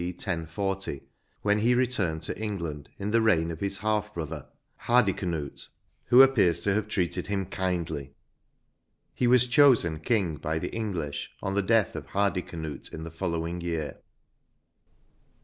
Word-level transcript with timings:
D. 0.01 0.13
1040, 0.13 1.03
when 1.43 1.59
he 1.59 1.75
returned 1.75 2.23
to 2.23 2.35
England 2.35 2.89
in 2.97 3.11
the 3.11 3.21
reign 3.21 3.51
of 3.51 3.59
his 3.59 3.77
half 3.77 4.11
brother, 4.15 4.47
Hardicanute, 4.85 5.67
who 6.05 6.23
appears 6.23 6.61
to 6.63 6.73
have 6.73 6.87
treated 6.87 7.27
him 7.27 7.45
kindly: 7.45 8.15
he 9.13 9.27
was 9.27 9.45
chosen 9.45 9.99
King 9.99 10.37
by 10.37 10.57
the 10.57 10.73
English 10.73 11.29
on 11.43 11.53
the 11.53 11.61
death 11.61 11.95
of 11.95 12.07
Hardicanute 12.07 12.91
in 12.91 13.03
the 13.03 13.11
following 13.11 13.61
year. 13.61 13.99